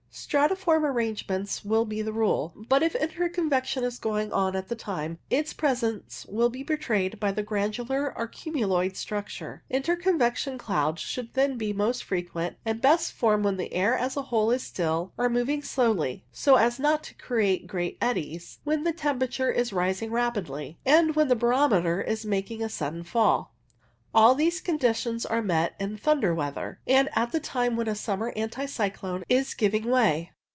[0.13, 4.75] Stratiform arrange ments will be the rule; but if interconvection is going on at the
[4.75, 9.63] time, its presence will be betrayed by a granular or cumuloid structure.
[9.71, 13.45] Intercon vection clouds should then be most frequent, and INFLUENCE OF HIIXS 129 best formed
[13.45, 17.13] wheii the air as a whole is still or moving slowly (so as not to
[17.15, 22.61] create great eddies), when the temperature is rising rapidly, and when the barometer is making
[22.61, 23.55] a sudden fall.
[24.13, 28.35] All these conditions are met in thunder weather, and at the time when a sum'mer
[28.35, 30.33] anticyclone is giving way.